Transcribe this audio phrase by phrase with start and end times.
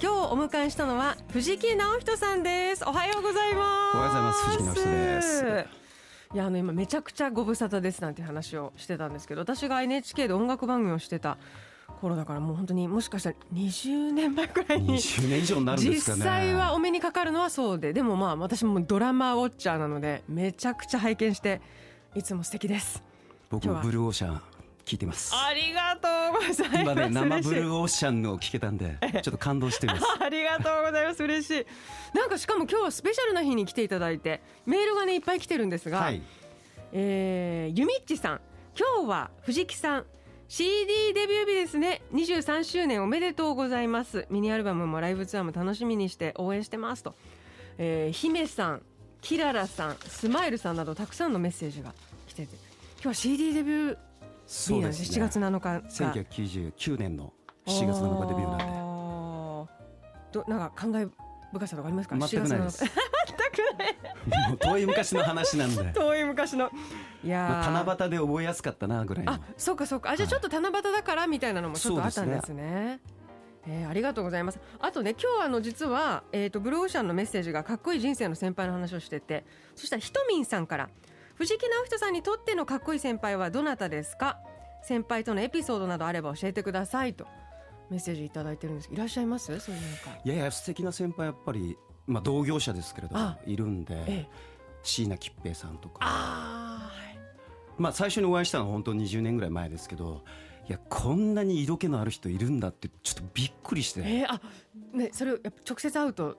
[0.00, 2.84] 今日お迎えしたのは藤木直人さんです。
[2.86, 3.96] おはようございます。
[3.96, 4.44] おはようございます。
[4.44, 5.66] 藤木直人です。
[6.34, 11.36] いやあの今めちゃくちゃご無沙汰ですなんて話をしてたんですけど私が NHK で音楽番組をしてた
[12.00, 16.18] 頃だからもう本当にもしかしたら20年前くらいに20年以上になるんですかね。
[16.18, 21.60] 実際はお目にかかるのはそうででもまあ私もドラマウォッチャーなのでめちゃくちゃ拝見して
[22.14, 23.02] いつも素敵です。
[23.50, 24.40] 僕もブルーオーシャン
[24.88, 25.34] 聞いてます。
[25.34, 26.82] ありがとうございます。
[26.82, 30.04] 今ね生ブルーオーシャンの聞けたんでちょっと感動しています。
[30.18, 31.22] ありがとうございます。
[31.22, 31.66] 嬉しい。
[32.16, 36.22] なんかしかも今日はスペシャルな日に来ていただいてメールがねいっぱい来てるんですが、はい。
[36.92, 38.40] えー、ゆみっちさん。
[38.78, 40.06] 今日は藤木さん
[40.48, 42.00] CD デビュー日ですね。
[42.14, 44.26] 23周年おめでとうございます。
[44.30, 47.14] ミニアルバムもライブツアーも楽しみにして応援してますと、
[47.76, 48.82] えー、姫さん
[49.20, 51.92] キララさんスマイルさんなどたくさんのメッセージが
[52.26, 52.68] 来てて。
[53.00, 53.98] 今日は CD デビュー
[54.48, 55.82] そうです7月7日が。
[55.82, 57.34] 1999年の
[57.66, 58.64] 7月7日デビューなんで。
[60.32, 61.10] どなんか感慨
[61.52, 62.16] 深さとかありますか？
[62.18, 62.84] 全くないです。
[62.84, 62.92] 7月7日。
[63.28, 66.70] 全くないもう遠い昔の話なんで、 遠い昔の。
[67.22, 69.32] いやー、まあ、七夕で覚えやすかったなぐらいの。
[69.32, 70.10] あそうかそうか。
[70.10, 73.00] あじゃあちょっと七夕だからみたいなのもちょっとあったんですね。
[73.66, 74.58] えーありがとうございます。
[74.80, 80.88] あとね今日あの実は、えー、とブルーオーシャンのメッセージがかっこいい人生の先輩の話をしててそしたらひとみんさんから
[81.38, 84.38] 藤木直人さんにとってのかっこいい先輩はどなたですか？
[84.82, 87.26] 先輩とのエピソードなどあれば教えてくださいと。
[87.90, 88.90] メッセージいただいてるんです。
[88.92, 89.46] いらっしゃいます？
[89.60, 90.10] そういうか。
[90.24, 91.76] いやいや素敵な先輩やっぱり、
[92.06, 94.28] まあ、同業者ですけれどあいるんでええ。
[94.82, 95.98] 椎名桔平さんとか。
[96.00, 96.90] あ
[97.76, 100.24] まあ、最初にお会いしたのは本当20年ぐらい前ですけど
[100.68, 104.40] いやこんなに色気のある人いるんだってちょっとびっくりして、えー、あ
[104.92, 106.38] ねそれをやっぱ直接会うと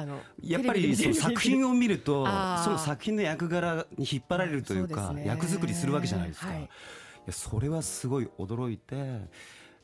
[0.00, 2.26] あのやっぱりその作品をを見ると
[2.64, 5.24] その作品の役柄に引っ張られるというかね。
[5.26, 6.62] 役作りするわけじゃないですか、はい。
[6.62, 6.62] い、
[7.26, 9.28] やそれはすごい驚いて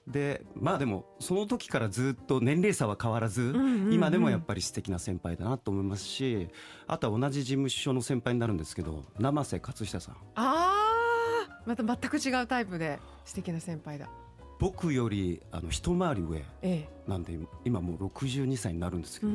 [0.06, 6.48] でまあでもその時からずっと年齢差は変わらず、んうんうん今でもやっぱり素敵な先輩だなと思いますし
[6.86, 10.14] あとは同じ事務所の先輩になるんですけど生瀬勝久さん。
[10.14, 10.76] ああ
[11.66, 14.08] また全く違うタイプで素敵な先輩だ
[14.58, 19.32] 僕よりあの一回り上えなんで今もう62歳になるんですけど、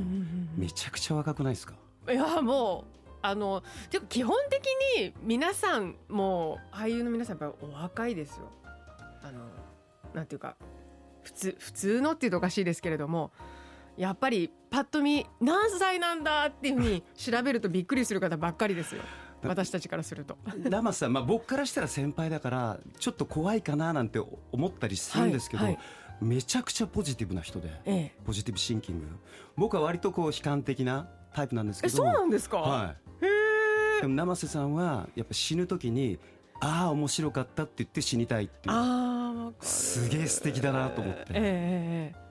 [0.57, 1.75] めちゃくちゃ若くないですか？
[2.07, 4.65] えいやもうあのていうか基本的
[4.99, 8.51] に皆さんもう俳優の皆さんやっぱりお若いですよ。
[9.23, 9.41] あの
[10.15, 10.55] なんていうか
[11.21, 13.31] 普通普通のっていうとおかしいですけれども
[13.97, 19.03] やっぱりパッと見何歳なんだっていうふうに調べるとびっくりする方ばっかりですよ
[19.43, 20.37] 私たちからすると。
[20.57, 24.19] 生瀬さん、まあ、僕からしたら先輩だからちょっと怖いかななんて
[24.51, 25.83] 思ったりするんですけど、はいはい。
[26.21, 28.11] めちゃくちゃポジティブな人でええ。
[28.25, 29.07] ポジティブシンキング。
[29.55, 33.29] 僕は割とこう悲観的なタイプなんですけどえそうなんですか、はい、へ
[33.99, 36.19] えでも生瀬さんはやっぱ死ぬ時に
[36.59, 39.53] ああ面白かったって言って死にたいっていう。
[39.61, 42.30] すげえ素敵だなと思って、ええええ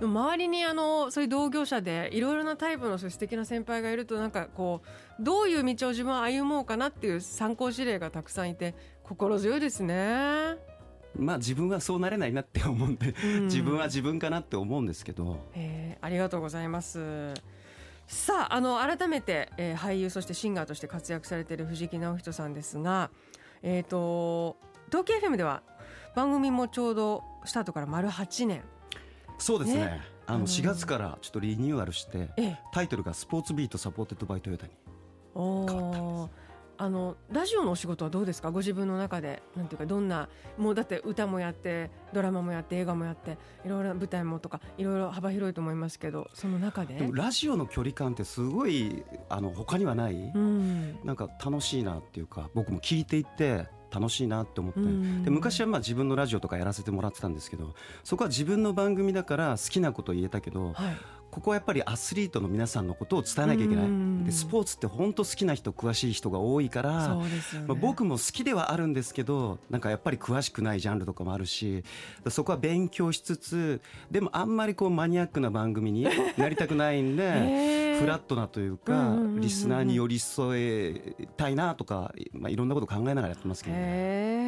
[0.00, 4.82] 周りにあのそういう同業者でいろいろなタイプの素敵な先輩がいるとなんかこ
[5.18, 10.56] うどういう道を自分は歩もうかなっていう参考事例がたくさんいて心強いですね。
[11.18, 17.32] まあ自分はそうなれないなって思うんで、うん 自分は自分かなって思うんですけどえーありがとうございます。
[18.06, 23.10] さああの改めて、えー俳優そしてシンガーとして活躍されている藤木直人さんですが、
[23.62, 24.58] えー、と
[24.88, 25.62] 東京 FM では
[26.14, 28.62] 番組もちょうどスタートから丸8年、
[29.38, 30.00] そうですね。
[30.26, 32.58] あの4月からちょっとリニューアルしてええ。
[32.72, 34.72] タイトルが「スポーツビートサポーテッドバイトヨタ」に
[35.34, 36.28] お変わったんー。
[36.78, 38.50] あのラジオのお仕事はどうですか？
[38.50, 40.28] ご自分の中でなんていうかどんな
[40.58, 47.08] もうだって歌もやってドラマもやって映画もやっていろいろな舞台もとかいろいろ幅広いと思いますけどその中で？
[47.12, 50.98] ラジオの距離感ってすごいあの他にはない、うん。
[51.04, 55.22] なんか楽しいなっていうか僕も聞いていって楽しいなって思って、うん。
[55.22, 57.74] で昔はまあ自分のラジオとかやらせてもらってたんですけど
[58.04, 60.96] そこは自分の番組だから好きなこと言えたけどはい
[61.36, 67.28] ここはやっぱりアスリートの皆さんのことを伝えなきゃいけない、うんでスポーツって本当好きな人詳しい人が多いからね、
[67.68, 71.84] まあ、僕も好きではあるんですけどなんかやっぱり詳しくないジャンルとかもあるし
[72.28, 73.80] そこは勉強しつつ
[74.10, 77.22] でもあんまりこうマニアックな番組に なりたくないんで。
[77.22, 77.86] へー。
[77.96, 79.40] フラットなというか、うんうんうんうん。
[79.40, 84.45] リスナーに寄り添えたいなとか、まあ、いろんなこと考えながらやってますけど、ね、へえ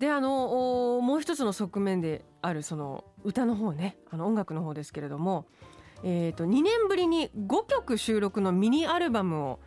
[0.00, 5.46] であのおもう一つの側面であるその歌の方ねあの音楽の方ですけれども、
[6.02, 9.60] えー、と2年ぶりに5曲収録のミニアルバムを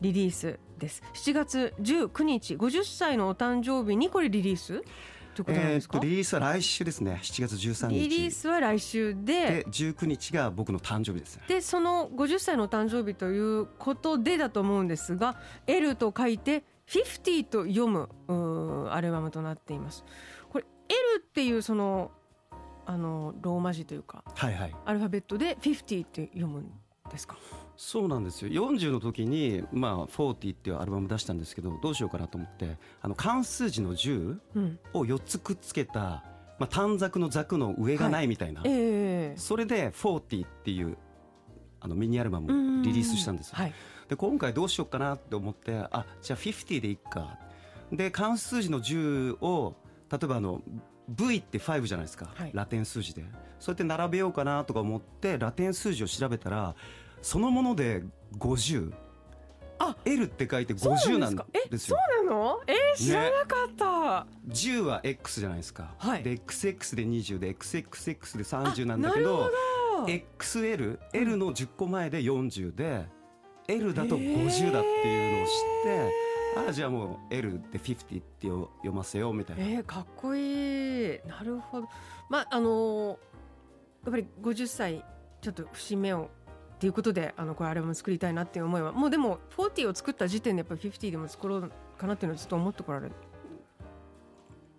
[0.00, 1.02] リリースです。
[1.14, 4.82] 7月19日50歳のお誕生日にこれリリース
[5.34, 7.20] ということなんえですか、ーっとリリースは来週ですね。
[7.22, 7.94] 7月13日。
[7.94, 11.36] リリースは来週でで19日が僕の誕生日です。
[11.38, 15.36] ねでその50歳のお誕生日ということでだと思うんですが
[15.66, 18.08] L と書いて50と読む
[18.90, 20.04] アルバムとなっています。
[20.50, 22.10] これ L っていうその
[22.84, 24.74] あのローマ字というかはいはい。
[24.84, 26.70] アルファベットで50って読むん
[27.10, 27.36] ですか？
[27.76, 28.50] そうなんですよ。
[28.50, 34.78] 40の時にまあ40っていうアルバム出したんですけどどうしようかなと思ってあの漢数字の10うん。
[34.92, 36.24] を4つくっつけた、
[36.58, 40.98] まあ、短冊のザクの上がないみたいな、ええそれで40っていう
[41.80, 43.72] あのミニアルバムをリリースしたんですよ、はい
[44.08, 47.38] で今回どうしようかなって思ってあじゃあ50でいっか。
[47.92, 49.76] で漢数字の10を
[50.10, 50.62] 例えばあの
[51.08, 52.50] V って5じゃないですか、はい。
[52.54, 53.24] ラテン数字で。
[53.58, 56.74] そうやって並べようかなとか思ってラテン数字を調べたら
[57.20, 58.02] そのもので
[58.38, 58.92] 50
[59.78, 61.36] あ L って書いてそう50なん
[61.70, 61.96] ですよ。
[61.96, 62.60] そうなの？
[62.66, 66.22] えー、知らなかった、10は X じゃないですか、はい。
[66.22, 70.06] で XX で20で XXX で30なんだけどど。
[70.06, 73.06] XL L の10個前で40で
[73.68, 75.52] L だと50だっていうのを知っ
[75.84, 76.12] て、
[76.56, 81.20] ああじゃあもう L で50って読ませようみたいな、えー、かっこいい。
[81.26, 81.88] なるほど。
[82.28, 83.18] まああの
[84.04, 85.04] やっぱり50歳
[85.40, 86.30] ちょっと節目を
[86.74, 88.92] っていうことであのこれアルバム作りたいなっていう思いは。
[88.92, 93.12] もうでも40を作った時点でやっぱり50でも作ろうかなっていうのはずっと思ってこられる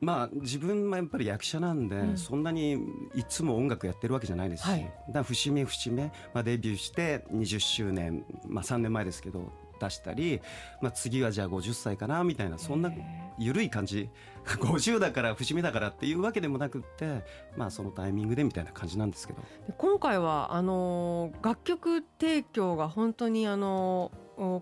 [0.03, 2.17] まあ自分はやっぱり役者なんで、うん。
[2.17, 2.73] そんなに
[3.15, 4.91] いつも音楽やってるわけじゃないですし、はい。
[5.09, 10.41] だ節目節目、まあ、デビューして20周年、まあ、3年前ですけど出したり、
[10.81, 14.09] まあ、次はじゃあ50歳かなみたいなそんなへ緩い感じ。
[14.45, 17.23] 50だから節目だからっていうわけでもなくって、
[17.55, 19.41] まあ、そのタイミングでみたいな感じなんですけど。
[19.67, 24.11] で今回はあのー楽曲提供が本当にあの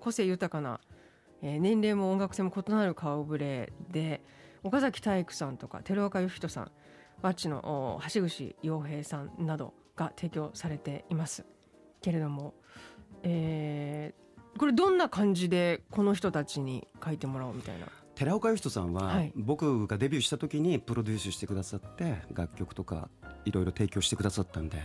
[0.02, 0.80] 個性豊かな、
[1.42, 4.22] えー年齢も音楽性も異なる顔ぶれで
[4.64, 6.72] 岡崎体育さんとか寺岡義人さん
[7.22, 7.58] ワッチの
[7.98, 11.46] お橋口洋平さんなどが提供されています。
[12.02, 12.54] けれども、
[13.24, 14.22] えー
[14.58, 17.88] これどんな感じでこの人たちに書いてもらおうみたいな？
[18.16, 19.32] 寺岡義人さんは、はい。
[19.34, 23.08] 僕がデビューした時にプロデュースしてくださって楽曲とか
[23.46, 24.78] いろいろ提供してくださったんで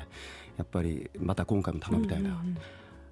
[0.57, 2.59] やっぱりまた今回も頼みたいな、うんうんうん。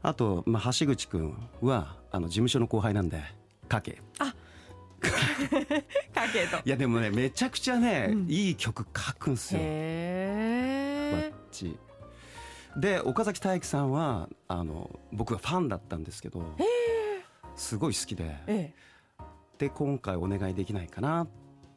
[0.03, 3.21] あと、まあ、橋口君はあの事務所の後輩なんで
[3.69, 4.01] かけ
[6.15, 8.27] かけといやでもねめちゃくちゃね、うん。
[8.29, 9.61] いい曲書くんすよ。
[9.63, 11.77] へチ
[12.77, 16.45] で岡崎体育さんはあの僕がファンだったんですけど
[17.55, 18.75] すごい好きでええ。
[19.59, 21.29] で今回お願いできないかなっ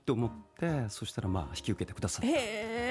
[0.05, 2.86] て思ってそしたらまあ引き受けてくださってへえ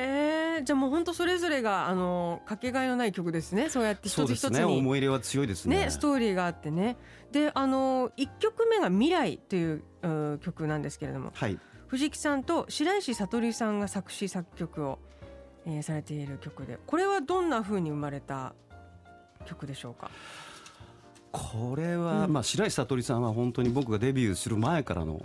[0.63, 3.69] じゃあもう本当それぞれがあのかけがえのない曲ですね。
[3.69, 4.59] そうやって一つ一つに。
[4.59, 5.87] ね思い入れは強いですね。
[5.87, 6.97] ねストーリーがあってね。
[7.33, 11.33] であの1曲目が「未来」というう曲なんですけれども。
[11.35, 11.59] はい。
[11.89, 14.99] 藤木さんと白石悟さんが作詞作曲を、
[15.67, 16.79] えーされている曲で。
[16.87, 18.55] これはどんな風に生まれた
[19.45, 20.11] 曲でしょうか？
[21.33, 22.33] これは、うん。
[22.33, 25.21] まあ、白石悟さんは本当に僕がデビューする前からの、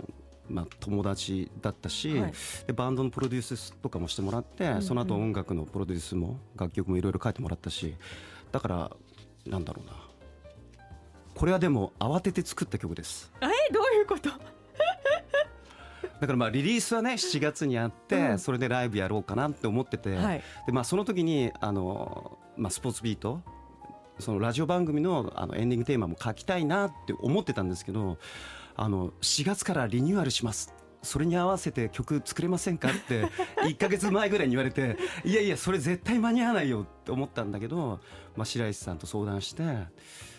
[0.48, 2.32] まあ、友達だったし、はい。
[2.66, 4.82] でバンドのプロデュースとかもしてもらって、んうん。
[4.82, 7.94] その後音楽のプロデュースも楽曲もいろいろ書いてもらったし
[8.50, 8.90] だから
[9.46, 9.92] なんだろうな。
[11.34, 13.32] これはでも慌てて作った曲です。
[13.40, 13.46] え？
[13.72, 14.28] どういうこと？
[16.20, 18.38] だからまあリリースはね7月にあって、うん。
[18.38, 20.42] それでライブやろうかなって思ってて、はい。
[20.66, 23.40] でまあ、その時にあの、まあ、スポーツビート
[24.18, 28.18] そのラジオ番組のあのエンディングテーマも書きたいなって思ってたんですけど
[28.76, 30.74] あの4月からリニューアルします。
[31.02, 33.26] それに合わせて曲作れませんかって
[33.66, 37.98] 1か月前ぐらいに言われていやいやそれ絶対間に合わないよって思ったんだけど、
[38.36, 39.64] まあ、白石さんと相談して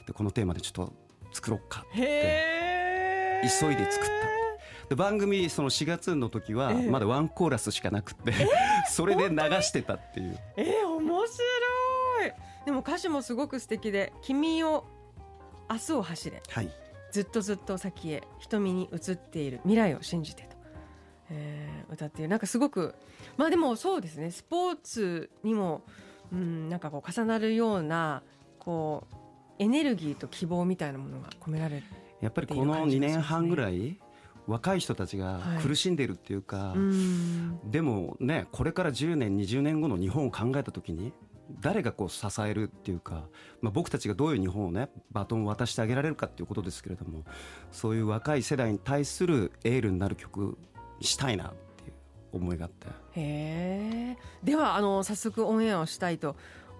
[0.07, 0.93] でこのテーマでちょっと
[1.33, 2.63] 作ろうかって。
[3.43, 4.13] 急いで作った。
[4.89, 6.89] で番組その4月の時はええ。
[6.89, 8.33] まだワンコーラスしかなくって、
[8.89, 10.39] それで流してたっていう。
[10.57, 11.45] えー、面白
[12.27, 12.33] い。
[12.65, 14.85] でも歌詞もすごく素敵で「君を
[15.69, 16.41] 明日を走れ。
[16.49, 16.82] はい
[17.13, 20.57] ずっとずっと先へ瞳に映っている未来を信じて」と、
[21.29, 22.95] えー歌っているなんかすごく
[23.37, 24.31] まあでもそうですね。
[24.31, 25.83] スポーツにも、
[26.31, 28.23] うん、なんかこう重なるような
[28.57, 29.15] こう
[29.59, 31.83] エネルギーと希望みたいなものが込められる、
[32.19, 33.99] やっぱりこの2年半ぐらい
[34.47, 35.61] 若い人たちがはい。
[35.61, 37.59] 苦しんでるっていうか、うん。
[37.69, 41.13] でもねこれから10年20年後の日本を考えた時に
[41.59, 43.25] 誰がこう支えるっていうか、
[43.61, 47.23] まあ、僕たちがどういう日本をねバトンを渡してあげられるかっていうことですけれども
[47.71, 50.57] そういう若い世代に対するエールになる曲
[50.99, 51.93] にしたいなっていう
[52.33, 52.87] 思いがあって。
[52.87, 56.35] へえではあの早速オンエアをしたいと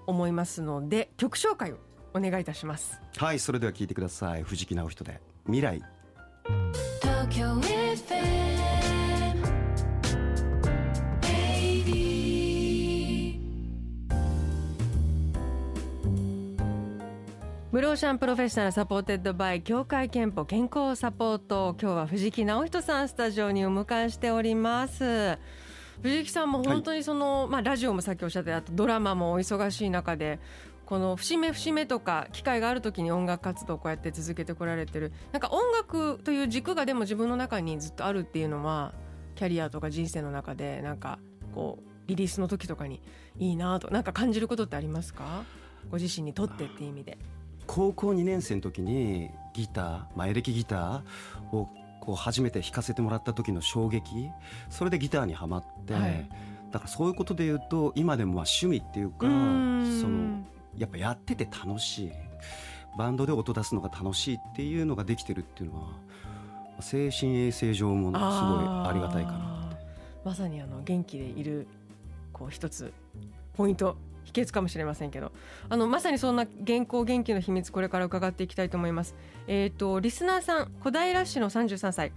[0.08, 1.77] 思いますので曲紹介を
[2.13, 3.00] お願いいたします。
[3.18, 4.44] はいそれでは聞いてください。
[4.44, 5.82] 藤木直人で未来
[17.74, 21.75] Blue Ocean Professional supported by 協会けんぽ健康サポート。
[21.82, 25.39] 今日は藤木直人さんスタジオにお迎えしております。
[26.03, 30.39] 藤木さんも本当にその、まあラジオもさっきおっしゃってあとドラマもお忙しい中で
[30.86, 35.12] この節目節目とか機会がある時に音楽活動をこうやって続けてこられてる。
[35.32, 38.94] なんか音楽という軸がでも自分の中にずっとあるっていうのは
[39.34, 41.18] キャリアとか人生の中でなんか
[41.56, 43.01] こうリリースの時とかに
[43.39, 45.44] いいなとなんか感じることってありますか？
[45.89, 47.18] ご自身にとってっていう意味で。
[47.67, 54.29] 高校2年生の時にギター、まあ、エレキギターをこう初めて弾かせてもらった時の衝撃。
[54.70, 56.29] それでギターにはまって、はい。
[56.72, 60.43] だからそういうことで言うと今でもまあ趣味っていうかその
[60.75, 62.12] やっぱやってて楽しい。
[62.98, 65.88] バンドで音出すのが楽しいっていうのができてるっていうのは
[66.79, 69.70] 精神衛生上もすごいありがたいかな
[70.24, 71.67] まさにあの元気でいる
[72.32, 72.93] こう一つ
[73.55, 75.32] ポイント秘訣かもしれませんけど。
[75.70, 79.15] あのまさにそんな現行元気の秘密これから伺っていきたいと思います。
[79.48, 82.12] えっ、とリスナーさん小平市の33歳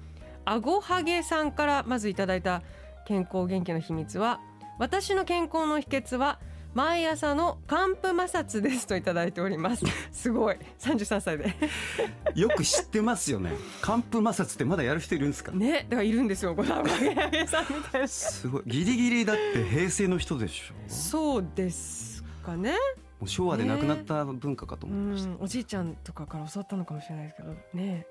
[0.44, 2.62] あごはげさんからまずいただいた
[3.06, 4.40] 健康元気の秘密は
[4.78, 6.38] 私の健康の秘訣は
[6.76, 9.86] 毎朝の寒風摩擦ですといただいております。
[10.12, 10.58] すごい。
[10.78, 11.54] 33歳で。
[12.38, 13.52] よく知ってますよね。
[13.80, 15.52] 寒風摩擦ってまだやる人いるんですか？
[15.52, 16.98] ねだからいるんですよこのあごは
[17.30, 18.06] げさんみたいな。
[18.08, 18.62] すごい。
[18.66, 20.74] ギリギリだって平成の人でしょ。
[20.86, 22.72] そうですかね。
[22.72, 27.54] もう昭和でなくなった文化かとう思いました、ん、おじいちゃんとかから教わったのかもしれないですけど。
[27.72, 28.06] ね。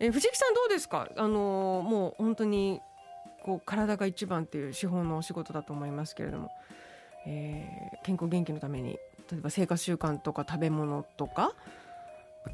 [0.00, 1.10] え、藤木さんどうですか？
[1.14, 2.80] あのもう本当に
[3.44, 6.50] こう体が一番っていう資本のお仕事だと思いますけれども、
[7.28, 8.92] えー健康元気のために
[9.30, 11.52] 例えば生活習慣とか食べ物とか、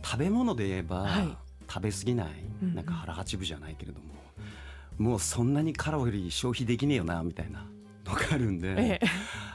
[0.03, 1.37] 食べ物で言えば、はい。
[1.69, 2.27] 食べ過ぎない、
[2.63, 2.75] うんうん。
[2.75, 4.07] なんか腹八分じゃないけれども
[4.99, 7.65] もうそんなにカロリー消費できねえよなみたいな
[8.05, 9.07] のがあるんで、ええ、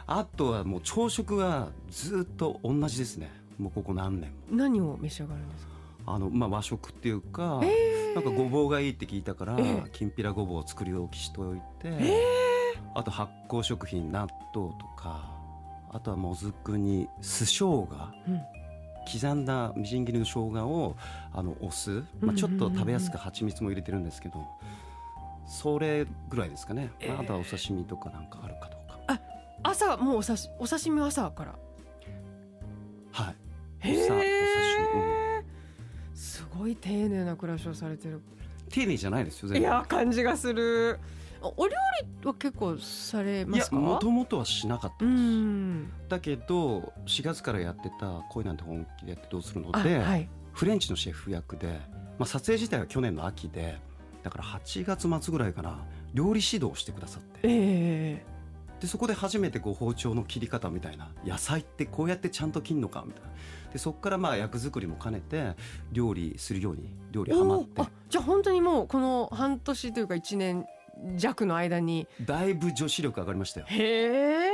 [0.07, 3.29] あとはもう朝食はずっと同じですね。
[3.57, 4.38] もうここ何年も。
[4.51, 5.73] 何を召し上がるんですか？
[6.07, 9.89] あの、まあ、和食っていうか、えなんかごぼうがいいって聞いたから、ええ。
[9.91, 12.23] きんぴらごぼうを作り置きしておいて、え
[12.96, 15.31] あと発酵食品納豆とか
[15.91, 17.88] あとはもずくに酢生姜。
[18.27, 18.41] うん。
[19.12, 20.96] 刻んだみじん切りの生姜を
[21.34, 24.46] あのお酢、まあ、ちょっと食べやすく蜂蜜も入れてるんですけど
[25.48, 29.19] それぐらいですかね、まあ、あとはお刺身とかなんかあるかどうか。
[29.63, 31.55] 朝もうお刺しお刺身は朝から。
[33.12, 33.36] はい。
[33.81, 35.43] お刺え。
[36.13, 38.22] すごい丁寧な暮らしをされてる。
[38.69, 41.00] 丁寧じゃないですよい全然や感じがする。
[41.41, 41.75] おお料
[42.22, 43.75] 理は結構されますか？
[43.75, 45.89] もともとはしなかったうです、ん。
[46.10, 49.69] だけど4月からやってた「恋なんて本気でやってどうするの？
[49.74, 50.29] あで」はい。
[50.53, 51.79] フレンチのシェフ役で、
[52.17, 53.77] まあ、撮影自体は去年の秋で
[54.24, 58.25] だから8月末ぐらいかな料理指導をしてくださってえ
[58.81, 63.29] でそこで初めてこう包丁の切り方みたいな野菜ってこうやってちゃんと切るのかみたいな
[63.72, 65.55] でそこからまあ役作りも兼ねて
[65.93, 70.65] 料理するように料理えハマってあじゃあ本当にもうこの半年というか一年
[71.18, 72.08] 弱の間に。
[72.25, 73.65] だいぶ女子力上がりましたよ。
[73.70, 74.51] へえ。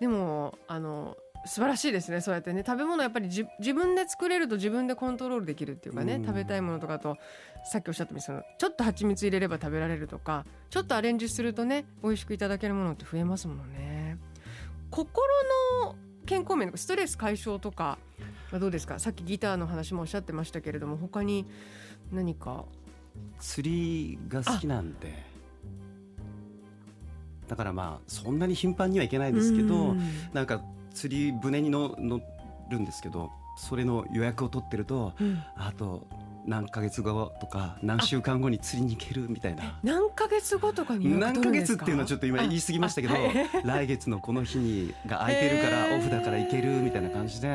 [0.00, 2.64] でもあの素晴らしいですねそうやってね。
[2.66, 6.24] 食べ物やっぱりじ自分で作れると自分でコントロールできるっていうかねうん。
[6.24, 7.16] 食べたいものとかと
[7.70, 14.18] さっきおっしゃったみたいにそのちょっと蜂蜜入れれば食べられるとかちょっとアレンジするとね美味しくいただけるものって増えますもんね。
[14.90, 15.16] 心
[15.82, 15.96] の
[16.26, 17.98] 健康面とかストレス解消とか
[18.50, 18.98] はどうですか？
[18.98, 21.46] さっきギターの話もおっしゃってましたけれども他に
[22.10, 22.64] 何か
[23.38, 25.34] 釣りが好きなんで。
[27.48, 30.00] だからまあそんなに頻繁にはいけないですけどうん。
[30.32, 30.62] なんか
[30.94, 32.20] 釣り船にの乗
[32.70, 35.42] るんですけどそれの予約を取ってるとうん。
[35.56, 36.06] あと
[36.46, 39.78] 何ヶ月後とか何週間後に釣りに行けるみたいな。
[39.82, 43.14] 何ヶ月後とかに何ヶ月っていうのはちょっと今言い過ぎましたけど
[43.64, 47.48] 来月のこの日にが空いてるからオフだから行けるみたいな感じで。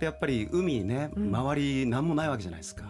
[0.00, 1.34] でやっぱり海ねうん。
[1.34, 2.84] 周り何もないわけじゃないですか。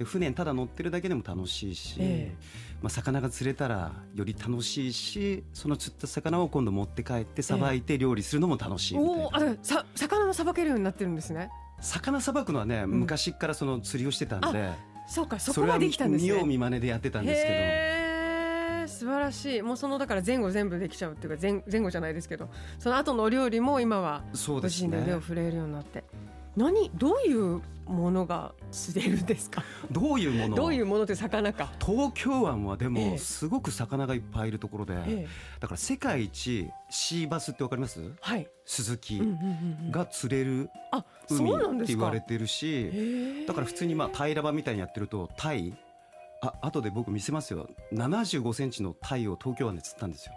[0.00, 2.34] で船にただ乗ってるだけでも楽しいし、え
[2.80, 11.50] まあ、魚が釣れたらより楽しいしその釣った魚を今度持って帰ってさばいて料理するのも楽しいみたいなおお、あ、さ、魚もさばけるようになってるんですね。
[11.82, 14.70] 魚さばくのはね、ん昔からその釣りをしてたんで
[15.06, 16.30] そうか、そそれはこまで来たんですね。
[16.30, 19.62] 見よう見まねでやってたんですけへー素晴らしい。
[19.62, 26.04] もうそのだから前後全部できちゃうっていうか前前後じゃないですけど、その後のお料理も今はどそうごですね自身で腕を振れるようになって。
[26.56, 29.64] 何どういうものが釣れるんですか？
[29.90, 30.56] どういうもの？
[30.56, 32.90] どういうものって魚か、東京湾はでええ。
[32.90, 35.28] もすごく魚がいっぱいいるところで、ええ、
[35.58, 38.00] だから世界一シーバスってわかります？
[38.20, 39.90] はい、スズキうんうんうんうん。
[39.90, 40.70] が釣れる
[41.28, 45.76] 海って言われてるしだから普通にまあ平場みたいにやってるとタイ
[46.42, 47.68] あ後で僕見せますよ。
[47.92, 50.32] 75センチのタイを東京湾で釣ったんですよ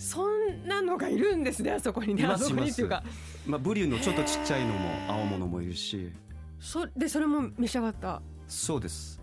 [0.00, 3.02] そんなのがいるんですねあそこにねあそこにっていうか。
[3.46, 6.10] まあブリューのちょっとちっちゃいのも青物もいるし。
[6.58, 8.22] そでそれも召し上がった？
[8.48, 9.20] そうです。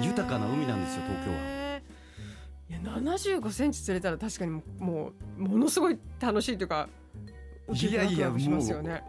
[0.00, 1.32] 豊かな海なんですよ東京
[2.70, 6.88] いや75センチ釣れたら確かにもうもうものすごい楽しいというか
[7.74, 9.02] いやいやワクワクしますよね。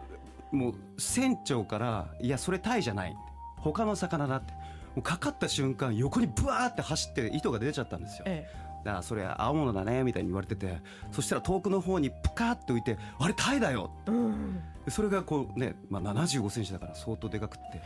[0.50, 3.14] もう船長から「いやそれタイじゃない」
[3.58, 4.52] 他の魚だって。
[4.94, 8.24] もうかかった瞬間横にブワーって走って糸が出ちゃったんですよ。
[8.28, 10.80] えだからそれ青物だねみたいに言われてて
[11.12, 13.90] そしたら遠くの方にプカーって浮いて「あれタイだよ!
[14.06, 17.78] えうん」でそれがこうね、まあ、75センチだから相当でかくって。
[17.78, 17.80] へ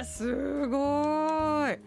[0.00, 1.78] えすごい。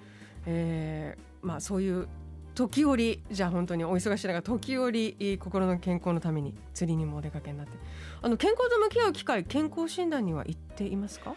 [0.45, 2.07] えー、まあそういう
[2.53, 7.74] 時折じゃあ本当にお忙しい中時折心の健康のために釣りにもお出かけになって。
[8.21, 11.33] あの健康と向き合う機会健康診断には行っていますか？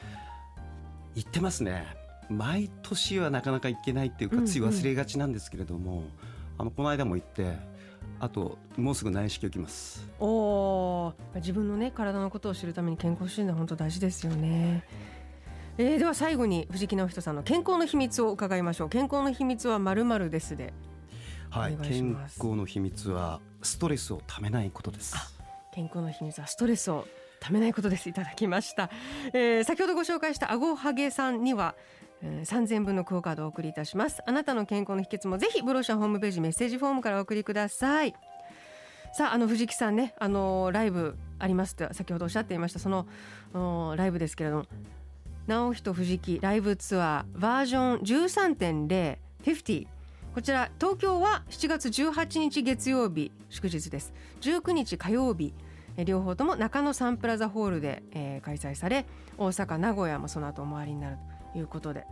[1.14, 1.86] 言ってますね
[2.30, 4.44] 毎年はなかなか行けないっていううんうん。
[4.44, 6.04] かつい忘れがちなんですけれども、
[6.58, 7.56] あのこの間も行って
[8.20, 10.08] あともうすぐ内視鏡行きます。
[10.20, 14.84] おー自分のね体のことを知るために健康診断本当大事ですよね。
[15.76, 18.88] えー、では最後に藤木直人さんの健康の秘密を伺いましょう。
[18.88, 20.72] 健康の秘密はまるまるですで。
[21.50, 25.14] はい健康の秘密はストレスをためないことです。
[25.72, 27.06] 健康の秘密はストレスを
[27.40, 28.08] ためないことです。
[28.08, 28.90] いただきました、
[29.34, 34.22] えー、先ほどご紹介したあごはげさんには、えー、3000分のクオカードをお送りいたします。
[34.26, 38.14] あなたの健康の秘訣もぜひブローシャホームページメッセージフォームからお送りください。
[39.12, 43.06] さああの藤木さんねあのライブありますと先ほどおっしゃっていましたその
[43.96, 44.66] ライブですけれども。
[45.46, 49.86] 直人藤木ライブツアーバージョン13.050
[50.34, 54.12] こちら東京は7月18日月曜日祝日です。
[54.40, 55.52] 19日火曜日
[56.04, 59.06] 両方とも中野サンプラザホールで、えー開催され
[59.38, 61.33] 大阪名古屋もその後お回りになると。
[61.54, 62.04] いうことで。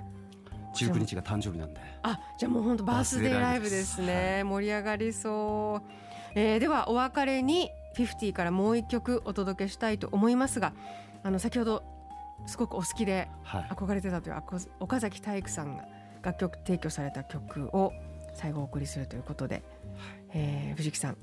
[0.75, 1.81] 19日が誕生日なんで。
[2.03, 4.43] あじゃあもう本当バースデーライブですね。
[4.45, 5.89] 盛り上がりそう、
[6.35, 10.73] えーではお別れに50からもう一曲お届けしたいと思いますが
[11.23, 11.85] あの先ほど
[12.47, 13.63] すごくお好きではい。
[13.71, 15.85] 憧れてたというあこ岡崎体育さんが
[16.23, 17.93] 楽曲提供された曲を
[18.35, 19.63] 最後お送りするということで、
[20.33, 21.17] えー藤木さん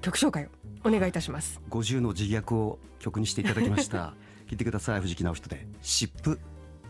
[0.00, 0.48] 曲紹介を
[0.84, 1.60] お願いいたします。
[1.70, 4.14] 50の自虐を曲にしていただきました。
[4.48, 6.38] 聞いてください藤木直人で湿布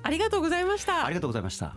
[0.04, 1.06] ありがとうございました。
[1.06, 1.74] ありがとうございました。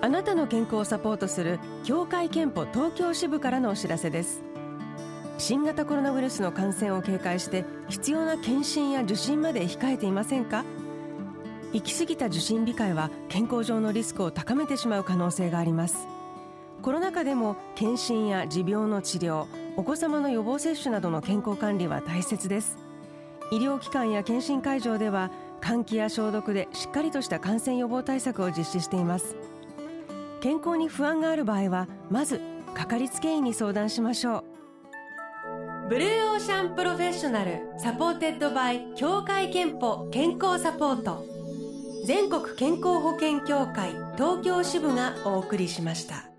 [0.00, 4.42] あなたの健康をサポートする協会憲法東京支部からのお知らせです。
[5.36, 10.64] 新型コロナウイルスの感染を警戒して必要な検診や受診まで控えていませんか？
[11.72, 16.08] 行き過ぎた受診控えは健康上のリスクを高めてしまう可能性があります。
[16.80, 22.78] コロナ禍でも検診や持病の治療お子様の予防接種などの健康管理は大切です。
[23.50, 29.36] 医療機関や検診会場では換気や消毒でしっかりとした感染予防対策を実施しています。
[30.40, 32.40] 健康に不安がある場合はまず
[32.74, 34.44] かかりつけ医に相談しましょう。
[35.88, 41.37] Blue Ocean Professional supported by 協会けんぽ健康サポート。
[42.08, 46.37] 全国健康保険協会東京支部がお送りしました。